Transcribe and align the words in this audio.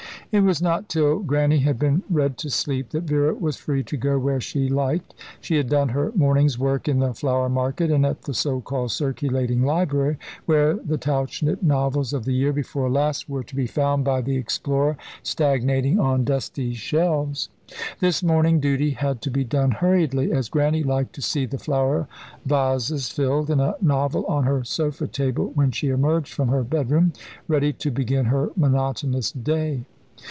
It 0.33 0.43
was 0.45 0.61
not 0.61 0.87
till 0.87 1.19
Grannie 1.19 1.59
had 1.59 1.77
been 1.77 2.03
read 2.09 2.37
to 2.37 2.49
sleep 2.49 2.91
that 2.91 3.03
Vera 3.03 3.33
was 3.35 3.57
free 3.57 3.83
to 3.83 3.97
go 3.97 4.17
where 4.17 4.39
she 4.39 4.69
liked. 4.69 5.13
She 5.41 5.57
had 5.57 5.67
done 5.67 5.89
her 5.89 6.13
morning's 6.15 6.57
work 6.57 6.87
in 6.87 6.99
the 6.99 7.13
flower 7.13 7.49
market, 7.49 7.91
and 7.91 8.05
at 8.05 8.21
the 8.21 8.33
so 8.33 8.61
called 8.61 8.91
circulating 8.91 9.61
library, 9.63 10.15
where 10.45 10.75
the 10.75 10.97
Tauchnitz 10.97 11.61
novels 11.61 12.13
of 12.13 12.23
the 12.23 12.31
year 12.31 12.53
before 12.53 12.89
last 12.89 13.27
were 13.27 13.43
to 13.43 13.53
be 13.57 13.67
found 13.67 14.05
by 14.05 14.21
the 14.21 14.37
explorer, 14.37 14.95
stagnating 15.21 15.99
on 15.99 16.23
dusty 16.23 16.73
shelves. 16.75 17.49
This 17.99 18.23
morning 18.23 18.61
duty 18.61 18.91
had 18.91 19.21
to 19.23 19.31
be 19.31 19.43
done 19.43 19.71
hurriedly, 19.71 20.31
as 20.31 20.47
Grannie 20.47 20.81
liked 20.83 21.11
to 21.15 21.21
see 21.21 21.45
the 21.45 21.57
flower 21.59 22.07
vases 22.45 23.09
filled, 23.09 23.49
and 23.49 23.59
a 23.59 23.75
novel 23.81 24.25
on 24.27 24.45
her 24.45 24.63
sofa 24.63 25.07
table 25.07 25.51
when 25.55 25.71
she 25.71 25.89
emerged 25.89 26.31
from 26.33 26.47
her 26.47 26.63
bedroom, 26.63 27.11
ready 27.49 27.73
to 27.73 27.91
begin 27.91 28.27
her 28.27 28.51
monotonous 28.55 29.33
day. 29.33 29.83